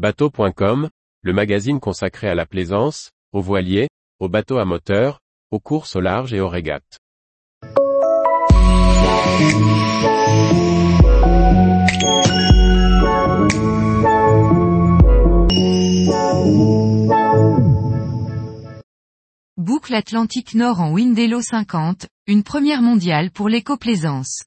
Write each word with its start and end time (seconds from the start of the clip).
Bateau.com, 0.00 0.88
le 1.20 1.32
magazine 1.34 1.78
consacré 1.78 2.26
à 2.26 2.34
la 2.34 2.46
plaisance, 2.46 3.10
aux 3.34 3.42
voiliers, 3.42 3.90
aux 4.18 4.30
bateaux 4.30 4.56
à 4.56 4.64
moteur, 4.64 5.20
aux 5.50 5.60
courses 5.60 5.94
au 5.94 6.00
large 6.00 6.32
et 6.32 6.40
aux 6.40 6.48
régates. 6.48 6.96
Boucle 19.58 19.94
Atlantique 19.94 20.54
Nord 20.54 20.80
en 20.80 20.92
Windelo 20.92 21.42
50, 21.42 22.06
une 22.26 22.42
première 22.42 22.80
mondiale 22.80 23.30
pour 23.30 23.50
l'éco-plaisance. 23.50 24.44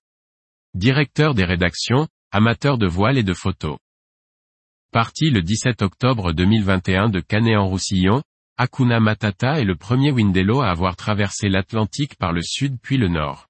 Directeur 0.73 1.35
des 1.35 1.45
rédactions, 1.45 2.07
amateur 2.31 2.79
de 2.79 2.87
voile 2.87 3.19
et 3.19 3.23
de 3.23 3.35
photos. 3.35 3.77
Parti 4.93 5.31
le 5.31 5.41
17 5.41 5.81
octobre 5.81 6.33
2021 6.33 7.09
de 7.09 7.19
Canet-en-Roussillon, 7.19 8.21
Hakuna 8.57 8.99
Matata 8.99 9.59
est 9.59 9.63
le 9.63 9.75
premier 9.75 10.11
Windelo 10.11 10.61
à 10.61 10.69
avoir 10.69 10.95
traversé 10.95 11.49
l'Atlantique 11.49 12.15
par 12.15 12.31
le 12.31 12.43
sud 12.43 12.77
puis 12.79 12.97
le 12.97 13.07
nord. 13.07 13.47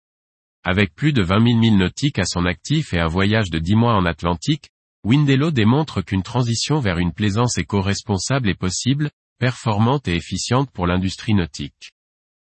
Avec 0.64 0.96
plus 0.96 1.12
de 1.12 1.22
20 1.22 1.46
000 1.46 1.60
milles 1.60 1.78
nautiques 1.78 2.18
à 2.18 2.24
son 2.24 2.46
actif 2.46 2.94
et 2.94 3.00
un 3.02 3.10
voyage 3.10 3.50
de 3.50 3.60
10 3.60 3.76
mois 3.76 3.94
en 3.94 4.06
Atlantique, 4.06 4.70
Windelo 5.04 5.52
démontre 5.52 6.02
qu'une 6.02 6.24
transition 6.24 6.80
vers 6.80 6.98
une 6.98 7.12
plaisance 7.12 7.58
éco-responsable 7.58 8.48
est 8.48 8.58
possible, 8.58 9.12
performante 9.38 10.08
et 10.08 10.16
efficiente 10.16 10.72
pour 10.72 10.88
l'industrie 10.88 11.34
nautique. 11.34 11.92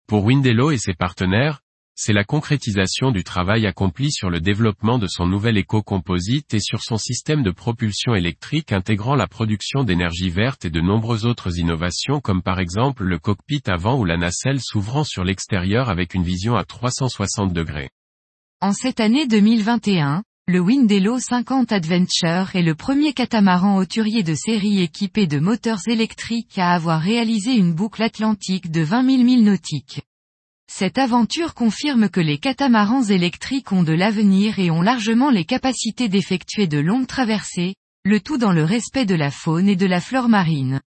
Pour 0.06 0.26
Windelo 0.26 0.70
et 0.70 0.76
ses 0.76 0.92
partenaires, 0.92 1.62
c'est 1.94 2.12
la 2.12 2.24
concrétisation 2.24 3.10
du 3.10 3.22
travail 3.22 3.66
accompli 3.66 4.10
sur 4.10 4.30
le 4.30 4.40
développement 4.40 4.98
de 4.98 5.06
son 5.06 5.26
nouvel 5.26 5.58
éco-composite 5.58 6.54
et 6.54 6.60
sur 6.60 6.82
son 6.82 6.96
système 6.96 7.42
de 7.42 7.50
propulsion 7.50 8.14
électrique 8.14 8.72
intégrant 8.72 9.14
la 9.14 9.26
production 9.26 9.84
d'énergie 9.84 10.30
verte 10.30 10.64
et 10.64 10.70
de 10.70 10.80
nombreuses 10.80 11.26
autres 11.26 11.58
innovations 11.58 12.20
comme 12.20 12.42
par 12.42 12.60
exemple 12.60 13.04
le 13.04 13.18
cockpit 13.18 13.62
avant 13.66 13.98
ou 13.98 14.04
la 14.04 14.16
nacelle 14.16 14.60
s'ouvrant 14.60 15.04
sur 15.04 15.22
l'extérieur 15.22 15.90
avec 15.90 16.14
une 16.14 16.24
vision 16.24 16.56
à 16.56 16.64
360 16.64 17.52
degrés. 17.52 17.90
En 18.60 18.72
cette 18.72 19.00
année 19.00 19.26
2021, 19.26 20.22
le 20.48 20.60
Windelo 20.60 21.18
50 21.18 21.72
Adventure 21.72 22.54
est 22.54 22.62
le 22.62 22.74
premier 22.74 23.12
catamaran 23.12 23.76
hauturier 23.76 24.22
de 24.22 24.34
série 24.34 24.80
équipé 24.80 25.26
de 25.26 25.38
moteurs 25.38 25.86
électriques 25.86 26.58
à 26.58 26.72
avoir 26.72 27.00
réalisé 27.00 27.52
une 27.52 27.74
boucle 27.74 28.02
atlantique 28.02 28.70
de 28.70 28.80
20 28.80 29.08
000 29.08 29.22
milles 29.22 29.44
nautiques. 29.44 30.02
Cette 30.70 30.98
aventure 30.98 31.54
confirme 31.54 32.08
que 32.08 32.20
les 32.20 32.38
catamarans 32.38 33.04
électriques 33.04 33.72
ont 33.72 33.82
de 33.82 33.92
l'avenir 33.92 34.58
et 34.58 34.70
ont 34.70 34.82
largement 34.82 35.30
les 35.30 35.44
capacités 35.44 36.08
d'effectuer 36.08 36.66
de 36.66 36.78
longues 36.78 37.06
traversées, 37.06 37.74
le 38.04 38.20
tout 38.20 38.38
dans 38.38 38.52
le 38.52 38.64
respect 38.64 39.04
de 39.04 39.14
la 39.14 39.30
faune 39.30 39.68
et 39.68 39.76
de 39.76 39.86
la 39.86 40.00
flore 40.00 40.28
marine. 40.28 40.80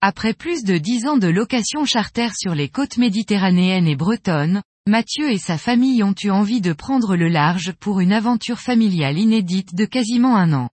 Après 0.00 0.34
plus 0.34 0.62
de 0.62 0.78
dix 0.78 1.06
ans 1.06 1.16
de 1.16 1.28
location 1.28 1.84
charter 1.84 2.28
sur 2.38 2.54
les 2.54 2.68
côtes 2.68 2.98
méditerranéennes 2.98 3.88
et 3.88 3.96
bretonnes, 3.96 4.62
Mathieu 4.88 5.32
et 5.32 5.38
sa 5.38 5.58
famille 5.58 6.04
ont 6.04 6.14
eu 6.22 6.30
envie 6.30 6.60
de 6.60 6.72
prendre 6.72 7.16
le 7.16 7.28
large 7.28 7.72
pour 7.72 7.98
une 7.98 8.12
aventure 8.12 8.60
familiale 8.60 9.18
inédite 9.18 9.74
de 9.74 9.84
quasiment 9.84 10.36
un 10.36 10.52
an. 10.52 10.70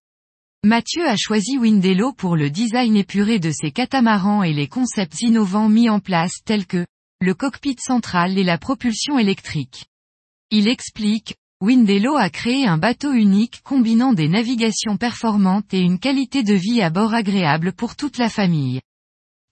Mathieu 0.63 1.07
a 1.07 1.15
choisi 1.17 1.57
Windelo 1.57 2.13
pour 2.13 2.35
le 2.37 2.51
design 2.51 2.95
épuré 2.95 3.39
de 3.39 3.49
ses 3.49 3.71
catamarans 3.71 4.43
et 4.43 4.53
les 4.53 4.67
concepts 4.67 5.19
innovants 5.21 5.67
mis 5.67 5.89
en 5.89 5.99
place 5.99 6.43
tels 6.45 6.67
que 6.67 6.85
le 7.23 7.33
cockpit 7.33 7.77
central 7.79 8.37
et 8.37 8.43
la 8.43 8.57
propulsion 8.57 9.17
électrique. 9.17 9.85
Il 10.51 10.67
explique, 10.67 11.35
Windelo 11.61 12.17
a 12.17 12.29
créé 12.29 12.67
un 12.67 12.77
bateau 12.77 13.13
unique 13.13 13.61
combinant 13.63 14.11
des 14.11 14.27
navigations 14.27 14.97
performantes 14.97 15.73
et 15.73 15.79
une 15.79 15.99
qualité 15.99 16.43
de 16.43 16.53
vie 16.53 16.81
à 16.81 16.89
bord 16.89 17.13
agréable 17.13 17.71
pour 17.71 17.95
toute 17.95 18.17
la 18.17 18.27
famille. 18.27 18.81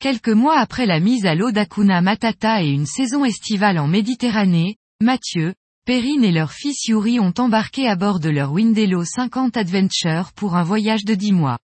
Quelques 0.02 0.28
mois 0.28 0.60
après 0.60 0.86
la 0.86 1.00
mise 1.00 1.26
à 1.26 1.34
l'eau 1.34 1.52
d'Akuna 1.52 2.02
Matata 2.02 2.62
et 2.62 2.70
une 2.70 2.86
saison 2.86 3.24
estivale 3.24 3.80
en 3.80 3.88
Méditerranée, 3.88 4.76
Mathieu, 5.00 5.54
Perrine 5.86 6.26
et 6.26 6.34
leur 6.34 6.52
fils 6.52 6.88
Yuri 6.88 7.22
ont 7.22 7.34
embarqué 7.38 7.88
à 7.88 7.96
bord 7.96 8.20
de 8.20 8.30
leur 8.30 8.52
Windelo 8.52 9.06
50 9.06 9.56
Adventure 9.56 10.34
pour 10.36 10.58
un 10.58 10.64
voyage 10.64 11.06
de 11.06 11.16
10 11.16 11.32
mois. 11.32 11.58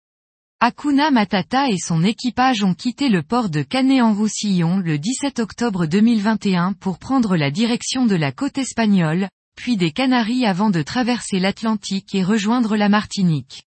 Akuna 0.59 1.11
Matata 1.11 1.69
et 1.69 1.77
son 1.77 2.03
équipage 2.03 2.63
ont 2.63 2.73
quitté 2.73 3.11
le 3.11 3.23
port 3.23 3.51
de 3.51 3.61
Canet-en-Roussillon 3.61 4.79
le 4.79 4.99
17 4.99 5.39
octobre 5.39 5.85
2021 5.85 6.73
pour 6.73 6.99
prendre 6.99 7.37
la 7.37 7.51
direction 7.51 8.07
de 8.07 8.15
la 8.15 8.33
côte 8.33 8.57
espagnole, 8.57 9.29
puis 9.55 9.77
des 9.77 9.91
Canaries 9.91 10.47
avant 10.47 10.71
de 10.71 10.81
traverser 10.81 11.41
l'Atlantique 11.41 12.15
et 12.15 12.25
rejoindre 12.25 12.75
la 12.75 12.89
Martinique. 12.89 13.65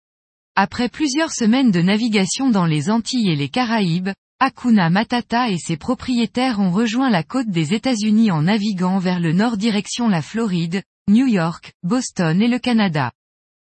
Après 0.56 0.90
plusieurs 0.90 1.32
semaines 1.32 1.70
de 1.70 1.80
navigation 1.80 2.50
dans 2.50 2.66
les 2.66 2.90
Antilles 2.90 3.30
et 3.30 3.36
les 3.36 3.48
Caraïbes, 3.48 4.10
Hakuna 4.38 4.90
Matata 4.90 5.48
et 5.48 5.56
ses 5.56 5.78
propriétaires 5.78 6.60
ont 6.60 6.70
rejoint 6.70 7.08
la 7.08 7.22
côte 7.22 7.48
des 7.48 7.72
États-Unis 7.72 8.30
en 8.30 8.42
naviguant 8.42 8.98
vers 8.98 9.20
le 9.20 9.32
nord 9.32 9.56
direction 9.56 10.06
la 10.06 10.20
Floride, 10.20 10.82
New 11.08 11.26
York, 11.26 11.72
Boston 11.82 12.42
et 12.42 12.48
le 12.48 12.58
Canada. 12.58 13.10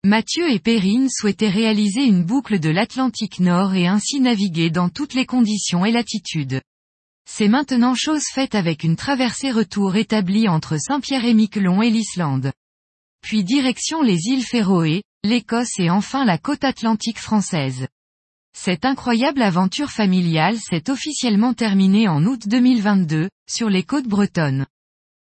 Mathieu 0.04 0.50
et 0.50 0.60
Perrine 0.60 1.10
souhaitaient 1.10 1.50
réaliser 1.50 2.04
une 2.04 2.24
boucle 2.24 2.58
de 2.58 2.70
l'Atlantique 2.70 3.38
Nord 3.38 3.74
et 3.74 3.86
ainsi 3.86 4.18
naviguer 4.18 4.70
dans 4.70 4.88
toutes 4.88 5.12
les 5.12 5.26
conditions 5.26 5.84
et 5.84 5.92
latitudes. 5.92 6.62
C'est 7.28 7.48
maintenant 7.48 7.94
chose 7.94 8.22
faite 8.32 8.54
avec 8.54 8.82
une 8.82 8.96
traversée 8.96 9.50
retour 9.50 9.96
établie 9.96 10.48
entre 10.48 10.78
Saint-Pierre-et-Miquelon 10.78 11.82
et 11.82 11.90
l'Islande. 11.90 12.50
Puis 13.20 13.44
direction 13.44 14.00
les 14.00 14.18
îles 14.24 14.42
Féroé, 14.42 15.02
l'Écosse 15.22 15.78
et 15.78 15.90
enfin 15.90 16.24
la 16.24 16.38
côte 16.38 16.64
atlantique 16.64 17.18
française. 17.18 17.86
Cette 18.56 18.86
incroyable 18.86 19.42
aventure 19.42 19.90
familiale 19.90 20.56
s'est 20.56 20.88
officiellement 20.88 21.52
terminée 21.52 22.08
en 22.08 22.24
août 22.24 22.48
2022, 22.48 23.28
sur 23.46 23.68
les 23.68 23.82
côtes 23.82 24.08
bretonnes. 24.08 24.64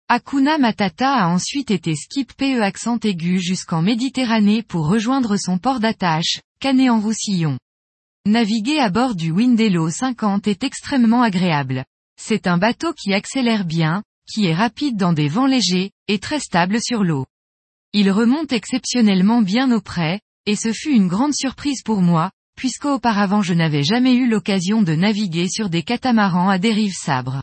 Hakuna 0.08 0.60
Matata 0.60 1.16
a 1.16 1.28
ensuite 1.30 1.72
été 1.72 1.96
skip 1.96 2.32
PE 2.34 2.62
accent 2.62 3.00
aigu 3.00 3.40
jusqu'en 3.40 3.82
Méditerranée 3.82 4.62
pour 4.62 4.88
rejoindre 4.88 5.36
son 5.36 5.58
port 5.58 5.80
d'attache, 5.80 6.42
Canet-en-Roussillon. 6.60 7.58
Naviguer 8.28 8.78
à 8.78 8.92
bord 8.92 9.16
du 9.16 9.32
Windelo 9.32 9.90
50 9.90 10.48
est 10.48 10.64
extrêmement 10.64 11.24
agréable. 11.24 11.86
C'est 12.22 12.46
un 12.46 12.60
bateau 12.60 12.94
qui 12.94 13.16
accélère 13.16 13.66
bien, 13.66 14.04
qui 14.32 14.46
est 14.46 14.54
rapide 14.54 14.96
dans 14.96 15.12
des 15.12 15.28
vents 15.28 15.48
légers, 15.48 15.90
et 16.08 16.20
très 16.20 16.40
stable 16.40 16.80
sur 16.84 17.04
l'eau. 17.04 17.26
Il 17.92 18.12
remonte 18.12 18.54
exceptionnellement 18.54 19.42
bien 19.42 19.72
auprès, 19.72 20.22
et 20.46 20.56
ce 20.56 20.72
fut 20.72 20.92
une 20.92 21.08
grande 21.08 21.34
surprise 21.34 21.82
pour 21.82 22.04
moi, 22.04 22.30
puisqu'auparavant 22.56 23.42
je 23.42 23.56
n'avais 23.56 23.84
jamais 23.84 24.14
eu 24.14 24.30
l'occasion 24.30 24.84
de 24.84 24.94
naviguer 24.94 25.50
sur 25.50 25.70
des 25.70 25.82
catamarans 25.82 26.50
à 26.50 26.60
dérive 26.60 26.94
sabre. 26.94 27.42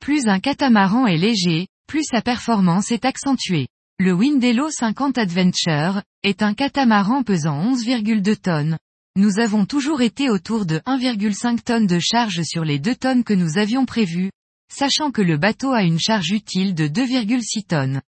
Plus 0.00 0.26
un 0.26 0.40
catamaran 0.40 1.06
est 1.06 1.16
léger, 1.16 1.68
plus 1.86 2.04
sa 2.04 2.22
performance 2.22 2.90
est 2.90 3.04
accentuée. 3.04 3.68
Le 3.98 4.12
Windelo 4.12 4.70
50 4.70 5.18
Adventure, 5.18 6.02
est 6.24 6.42
un 6.42 6.54
catamaran 6.54 7.22
pesant 7.22 7.62
11,2 7.62 8.36
tonnes. 8.36 8.78
Nous 9.16 9.38
avons 9.38 9.66
toujours 9.66 10.02
été 10.02 10.30
autour 10.30 10.66
de 10.66 10.78
1,5 10.80 11.62
tonnes 11.62 11.86
de 11.86 12.00
charge 12.00 12.42
sur 12.42 12.64
les 12.64 12.78
2 12.78 12.96
tonnes 12.96 13.24
que 13.24 13.34
nous 13.34 13.58
avions 13.58 13.86
prévues, 13.86 14.32
sachant 14.72 15.12
que 15.12 15.22
le 15.22 15.36
bateau 15.36 15.72
a 15.72 15.82
une 15.82 16.00
charge 16.00 16.30
utile 16.30 16.74
de 16.74 16.88
2,6 16.88 17.66
tonnes. 17.66 18.00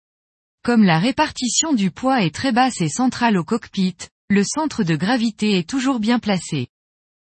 Comme 0.64 0.84
la 0.84 0.98
répartition 0.98 1.74
du 1.74 1.90
poids 1.90 2.22
est 2.22 2.34
très 2.34 2.52
basse 2.52 2.80
et 2.80 2.88
centrale 2.88 3.36
au 3.36 3.44
cockpit, 3.44 3.96
le 4.30 4.42
centre 4.42 4.82
de 4.82 4.96
gravité 4.96 5.58
est 5.58 5.68
toujours 5.68 6.00
bien 6.00 6.18
placé. 6.18 6.68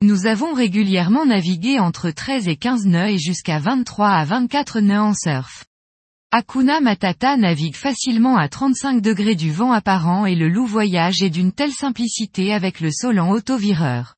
Nous 0.04 0.28
avons 0.28 0.54
régulièrement 0.54 1.26
navigué 1.26 1.80
entre 1.80 2.12
13 2.12 2.48
et 2.48 2.58
15 2.58 2.86
nœuds 2.86 3.10
et 3.10 3.18
jusqu'à 3.18 3.58
23 3.58 4.10
à 4.10 4.26
24 4.26 4.82
nœuds 4.82 5.02
en 5.02 5.14
surf. 5.16 5.66
Hakuna 6.36 6.82
Matata 6.82 7.38
navigue 7.38 7.76
facilement 7.76 8.38
à 8.38 8.50
35 8.50 9.02
degrés 9.04 9.36
du 9.36 9.52
vent 9.52 9.72
apparent 9.72 10.26
et 10.26 10.34
le 10.34 10.50
loup 10.50 10.66
voyage 10.66 11.22
est 11.22 11.30
d'une 11.30 11.52
telle 11.52 11.72
simplicité 11.72 12.52
avec 12.52 12.80
le 12.80 12.90
Solan 12.90 13.30
autovireur. 13.30 14.16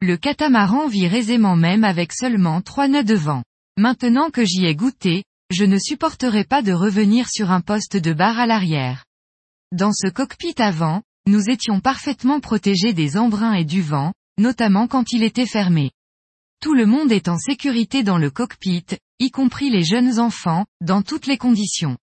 Le 0.00 0.16
catamaran 0.16 0.88
vire 0.88 1.12
aisément 1.12 1.54
même 1.54 1.84
avec 1.84 2.14
seulement 2.14 2.62
3 2.62 2.88
nœuds 2.88 3.04
de 3.04 3.14
vent. 3.14 3.42
Maintenant 3.76 4.30
que 4.30 4.46
j'y 4.46 4.64
ai 4.64 4.74
goûté, 4.74 5.24
je 5.50 5.66
ne 5.66 5.76
supporterai 5.76 6.44
pas 6.44 6.62
de 6.62 6.72
revenir 6.72 7.28
sur 7.28 7.50
un 7.50 7.60
poste 7.60 7.98
de 7.98 8.14
barre 8.14 8.38
à 8.38 8.46
l'arrière. 8.46 9.04
Dans 9.72 9.92
ce 9.92 10.08
cockpit 10.08 10.54
avant, 10.56 11.02
nous 11.26 11.50
étions 11.50 11.80
parfaitement 11.80 12.40
protégés 12.40 12.94
des 12.94 13.18
embruns 13.18 13.52
et 13.52 13.66
du 13.66 13.82
vent, 13.82 14.14
notamment 14.38 14.86
quand 14.86 15.12
il 15.12 15.22
était 15.22 15.44
fermé. 15.44 15.90
Tout 16.62 16.74
le 16.74 16.86
monde 16.86 17.10
est 17.10 17.26
en 17.26 17.38
sécurité 17.38 18.04
dans 18.04 18.18
le 18.18 18.30
cockpit, 18.30 18.86
y 19.18 19.32
compris 19.32 19.68
les 19.68 19.82
jeunes 19.82 20.20
enfants, 20.20 20.64
dans 20.80 21.02
toutes 21.02 21.26
les 21.26 21.36
conditions. 21.36 21.98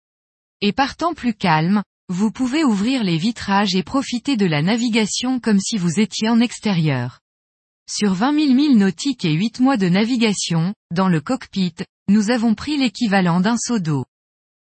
Et 0.59 0.73
partant 0.73 1.13
plus 1.13 1.33
calme, 1.33 1.81
vous 2.09 2.29
pouvez 2.29 2.65
ouvrir 2.65 3.05
les 3.05 3.15
vitrages 3.15 3.73
et 3.73 3.83
profiter 3.83 4.35
de 4.35 4.45
la 4.45 4.61
navigation 4.61 5.39
comme 5.39 5.61
si 5.61 5.77
vous 5.77 6.01
étiez 6.01 6.27
en 6.27 6.41
extérieur. 6.41 7.21
Sur 7.89 8.13
20 8.13 8.33
000 8.33 8.53
milles 8.53 8.77
nautiques 8.77 9.23
et 9.23 9.31
8 9.31 9.61
mois 9.61 9.77
de 9.77 9.87
navigation, 9.87 10.73
dans 10.93 11.07
le 11.07 11.21
cockpit, 11.21 11.75
nous 12.09 12.29
avons 12.29 12.53
pris 12.53 12.75
l'équivalent 12.75 13.39
d'un 13.39 13.57
seau 13.57 13.79
d'eau. 13.79 14.03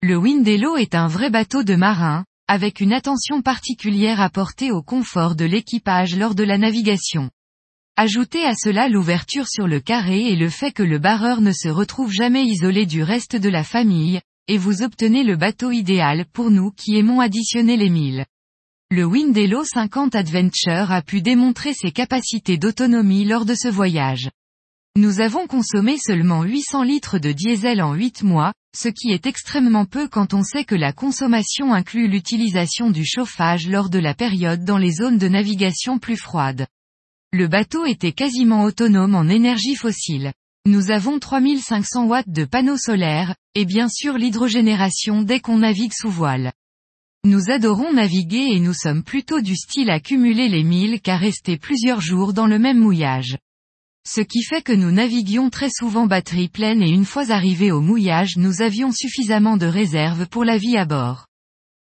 Le 0.03 0.17
Windelo 0.17 0.77
est 0.77 0.95
un 0.95 1.09
vrai 1.09 1.31
bateau 1.31 1.65
de 1.65 1.75
marin, 1.75 2.25
avec 2.47 2.79
une 2.79 2.93
attention 2.93 3.43
particulière 3.43 4.21
apportée 4.21 4.71
au 4.71 4.83
confort 4.83 5.35
de 5.35 5.47
l'équipage 5.47 6.15
lors 6.15 6.37
de 6.37 6.45
la 6.45 6.59
navigation. 6.59 7.29
Ajoutez 7.97 8.45
à 8.45 8.55
cela 8.55 8.89
l'ouverture 8.89 9.47
sur 9.47 9.67
le 9.67 9.81
carré 9.81 10.29
et 10.29 10.37
le 10.37 10.49
fait 10.49 10.73
que 10.73 10.83
le 10.83 10.99
barreur 10.99 11.41
ne 11.41 11.53
se 11.53 11.69
retrouve 11.69 12.13
jamais 12.13 12.45
isolé 12.45 12.87
du 12.87 13.03
reste 13.03 13.37
de 13.37 13.49
la 13.49 13.65
famille, 13.65 14.21
et 14.49 14.59
vous 14.59 14.83
obtenez 14.83 15.23
le 15.23 15.37
bateau 15.37 15.71
idéal 15.71 16.25
pour 16.33 16.51
nous 16.51 16.71
qui 16.71 16.97
aimons 16.97 17.21
additionner 17.21 17.77
les 17.77 17.91
milles. 17.91 18.25
Le 18.91 19.05
Windello 19.05 19.63
50 19.65 20.17
Adventure 20.17 20.91
a 20.91 21.03
pu 21.03 21.23
démontrer 21.23 21.75
ses 21.75 21.93
capacités 21.93 22.59
d'autonomie 22.59 23.25
lors 23.25 23.45
de 23.45 23.55
ce 23.55 23.69
voyage. 23.69 24.31
Nous 24.97 25.21
avons 25.21 25.47
consommé 25.47 25.97
seulement 25.97 26.43
800 26.43 26.83
litres 26.83 27.19
de 27.19 27.31
diesel 27.31 27.81
en 27.81 27.95
8 27.95 28.25
mois, 28.25 28.53
ce 28.77 28.89
qui 28.89 29.13
est 29.13 29.27
extrêmement 29.27 29.85
peu 29.85 30.09
quand 30.09 30.35
on 30.35 30.43
sait 30.43 30.65
que 30.65 30.75
la 30.75 30.93
consommation 30.93 31.73
inclut 31.73 32.09
l'utilisation 32.09 32.91
du 32.91 33.05
chauffage 33.05 33.69
lors 33.69 33.91
de 33.91 34.01
la 34.01 34.15
période 34.15 34.65
dans 34.65 34.79
les 34.79 34.93
zones 34.93 35.19
de 35.19 35.29
navigation 35.29 36.01
plus 36.01 36.17
froides. 36.17 36.67
Le 37.32 37.47
bateau 37.47 37.87
était 37.87 38.12
quasiment 38.12 38.65
autonome 38.65 39.15
en 39.15 39.29
énergie 39.29 39.77
fossile. 39.77 40.32
Nous 40.67 40.91
avons 40.91 41.21
3500 41.21 42.06
watts 42.06 42.29
de 42.29 42.44
panneaux 42.44 42.77
solaires, 42.77 43.37
et 43.55 43.65
bien 43.65 43.88
sûr 43.88 44.19
l'hydrogénération 44.19 45.23
dès 45.23 45.38
qu'on 45.38 45.59
navigue 45.59 45.93
sous 45.93 46.11
voile. 46.11 46.53
Nous 47.25 47.50
adorons 47.50 47.93
naviguer 47.93 48.49
et 48.50 48.59
nous 48.59 48.75
sommes 48.75 49.05
plutôt 49.05 49.41
du 49.41 49.55
style 49.55 49.91
à 49.91 50.00
cumuler 50.00 50.49
les 50.49 50.65
milles 50.65 51.00
qu'à 51.00 51.17
rester 51.17 51.56
plusieurs 51.56 52.00
jours 52.00 52.32
dans 52.32 52.49
le 52.49 52.59
même 52.59 52.81
mouillage. 52.81 53.38
Ce 54.09 54.21
qui 54.21 54.43
fait 54.43 54.62
que 54.62 54.73
nous 54.73 54.91
naviguions 54.91 55.50
très 55.50 55.71
souvent 55.71 56.06
batterie 56.06 56.49
pleine 56.49 56.82
et 56.82 56.91
une 56.91 57.05
fois 57.05 57.31
arrivés 57.31 57.71
au 57.71 57.81
mouillage 57.81 58.38
nous 58.38 58.61
avions 58.61 58.91
suffisamment 58.91 59.56
de 59.56 59.67
réserves 59.67 60.27
pour 60.27 60.44
la 60.44 60.56
vie 60.56 60.77
à 60.77 60.85
bord. 60.85 61.27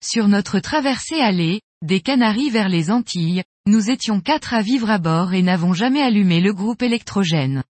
Sur 0.03 0.27
notre 0.27 0.59
traversée 0.59 1.21
allée, 1.21 1.61
des 1.83 2.01
Canaries 2.01 2.51
vers 2.51 2.69
les 2.69 2.91
Antilles, 2.91 3.45
nous 3.67 3.91
étions 3.91 4.21
quatre 4.21 4.53
à 4.53 4.63
vivre 4.63 4.91
à 4.91 4.99
bord 4.99 5.33
et 5.33 5.43
n'avons 5.43 5.73
jamais 5.73 6.03
allumé 6.03 6.41
le 6.41 6.53
groupe 6.53 6.83
électrogène. 6.83 7.63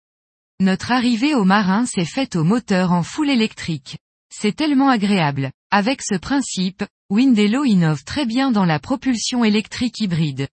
Notre 0.60 0.92
arrivée 0.92 1.34
au 1.34 1.44
marin 1.44 1.84
s'est 1.84 2.06
faite 2.06 2.34
au 2.34 2.42
moteur 2.42 2.92
en 2.92 3.02
full 3.02 3.28
électrique. 3.28 3.98
C'est 4.34 4.56
tellement 4.56 4.88
agréable. 4.88 5.52
Avec 5.70 6.02
ce 6.02 6.16
principe, 6.16 6.84
Windello 7.10 7.64
innove 7.64 8.02
très 8.04 8.24
bien 8.24 8.50
dans 8.50 8.64
la 8.64 8.78
propulsion 8.78 9.44
électrique 9.44 10.00
hybride. 10.00 10.48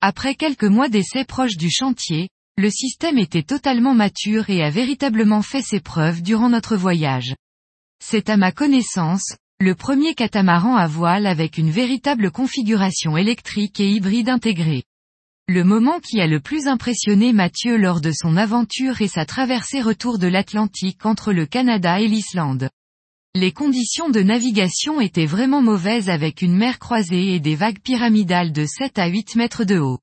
Après 0.00 0.34
quelques 0.34 0.64
mois 0.64 0.88
d'essais 0.88 1.24
proches 1.24 1.56
du 1.56 1.70
chantier, 1.70 2.28
le 2.56 2.70
système 2.70 3.18
était 3.18 3.42
totalement 3.42 3.94
mature 3.94 4.48
et 4.50 4.62
a 4.62 4.70
véritablement 4.70 5.42
fait 5.42 5.62
ses 5.62 5.80
preuves 5.80 6.22
durant 6.22 6.48
notre 6.48 6.76
voyage. 6.76 7.34
C'est 8.00 8.30
à 8.30 8.36
ma 8.36 8.52
connaissance, 8.52 9.36
le 9.64 9.74
premier 9.74 10.14
catamaran 10.14 10.76
à 10.76 10.86
voile 10.86 11.26
avec 11.26 11.56
une 11.56 11.70
véritable 11.70 12.30
configuration 12.30 13.16
électrique 13.16 13.80
et 13.80 13.90
hybride 13.90 14.28
intégrée. 14.28 14.82
Le 15.48 15.64
moment 15.64 16.00
qui 16.00 16.20
a 16.20 16.26
le 16.26 16.38
plus 16.38 16.66
impressionné 16.66 17.32
Mathieu 17.32 17.78
lors 17.78 18.02
de 18.02 18.12
son 18.12 18.36
aventure 18.36 19.00
est 19.00 19.08
sa 19.08 19.24
traversée 19.24 19.80
retour 19.80 20.18
de 20.18 20.26
l'Atlantique 20.26 21.06
entre 21.06 21.32
le 21.32 21.46
Canada 21.46 21.98
et 21.98 22.08
l'Islande. 22.08 22.68
Les 23.34 23.52
conditions 23.52 24.10
de 24.10 24.20
navigation 24.20 25.00
étaient 25.00 25.24
vraiment 25.24 25.62
mauvaises 25.62 26.10
avec 26.10 26.42
une 26.42 26.58
mer 26.58 26.78
croisée 26.78 27.34
et 27.34 27.40
des 27.40 27.54
vagues 27.54 27.80
pyramidales 27.80 28.52
de 28.52 28.66
7 28.66 28.98
à 28.98 29.06
8 29.06 29.36
mètres 29.36 29.64
de 29.64 29.78
haut. 29.78 29.98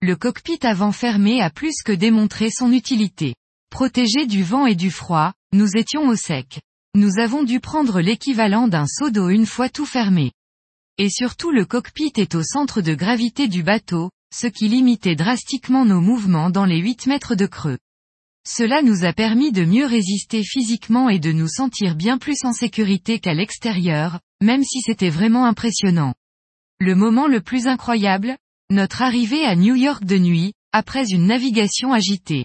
Le 0.00 0.14
cockpit 0.14 0.60
avant 0.62 0.92
fermé 0.92 1.42
a 1.42 1.50
plus 1.50 1.82
que 1.84 1.90
démontré 1.90 2.50
son 2.50 2.70
utilité. 2.70 3.34
Protégé 3.68 4.26
du 4.26 4.44
vent 4.44 4.66
et 4.66 4.76
du 4.76 4.92
froid, 4.92 5.32
nous 5.52 5.76
étions 5.76 6.06
au 6.06 6.14
sec. 6.14 6.60
Nous 6.94 7.18
avons 7.18 7.42
dû 7.42 7.58
prendre 7.58 8.02
l'équivalent 8.02 8.68
d'un 8.68 8.86
seau 8.86 9.08
d'eau 9.08 9.30
une 9.30 9.46
fois 9.46 9.70
tout 9.70 9.86
fermé. 9.86 10.32
Et 10.98 11.08
surtout 11.08 11.50
le 11.50 11.64
cockpit 11.64 12.12
est 12.16 12.34
au 12.34 12.42
centre 12.42 12.82
de 12.82 12.94
gravité 12.94 13.48
du 13.48 13.62
bateau, 13.62 14.10
ce 14.34 14.46
qui 14.46 14.68
limitait 14.68 15.16
drastiquement 15.16 15.86
nos 15.86 16.02
mouvements 16.02 16.50
dans 16.50 16.66
les 16.66 16.78
8 16.78 17.06
mètres 17.06 17.34
de 17.34 17.46
creux. 17.46 17.78
Cela 18.46 18.82
nous 18.82 19.04
a 19.04 19.14
permis 19.14 19.52
de 19.52 19.64
mieux 19.64 19.86
résister 19.86 20.42
physiquement 20.44 21.08
et 21.08 21.18
de 21.18 21.32
nous 21.32 21.48
sentir 21.48 21.94
bien 21.94 22.18
plus 22.18 22.44
en 22.44 22.52
sécurité 22.52 23.20
qu'à 23.20 23.32
l'extérieur, 23.32 24.20
même 24.42 24.62
si 24.62 24.82
c'était 24.82 25.10
vraiment 25.10 25.46
impressionnant. 25.46 26.12
Le 26.78 26.94
moment 26.94 27.26
le 27.26 27.40
plus 27.40 27.68
incroyable 27.68 28.36
Notre 28.68 29.00
arrivée 29.00 29.46
à 29.46 29.56
New 29.56 29.76
York 29.76 30.04
de 30.04 30.18
nuit, 30.18 30.52
après 30.72 31.08
une 31.10 31.26
navigation 31.26 31.94
agitée. 31.94 32.44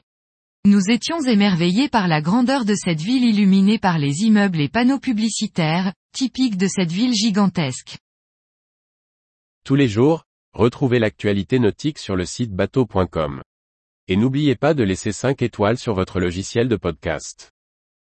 Nous 0.67 0.89
étions 0.89 1.21
émerveillés 1.21 1.87
par 1.87 2.09
la 2.09 2.19
grandeur 2.21 2.65
de 2.65 2.75
cette 2.75 2.99
ville 2.99 3.23
illuminée 3.23 3.79
par 3.79 3.97
les 3.97 4.23
immeubles 4.23 4.59
et 4.59 4.67
panneaux 4.67 4.99
publicitaires, 4.99 5.93
typiques 6.11 6.57
de 6.57 6.67
cette 6.67 6.91
ville 6.91 7.13
gigantesque. 7.13 7.99
Tous 9.63 9.75
les 9.75 9.87
jours, 9.87 10.25
retrouvez 10.51 10.99
l'actualité 10.99 11.59
nautique 11.59 11.97
sur 11.97 12.17
le 12.17 12.25
site 12.25 12.51
bateau.com. 12.51 13.43
Et 14.09 14.17
n'oubliez 14.17 14.57
pas 14.57 14.73
de 14.73 14.83
laisser 14.83 15.13
5 15.13 15.41
étoiles 15.41 15.77
sur 15.77 15.93
votre 15.93 16.19
logiciel 16.19 16.67
de 16.67 16.75
podcast. 16.75 17.53